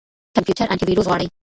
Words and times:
کمپيوټر 0.35 0.65
انټيويروس 0.69 1.07
غواړي. 1.07 1.27